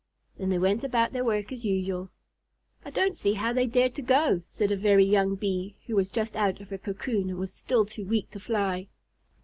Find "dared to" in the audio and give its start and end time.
3.67-4.01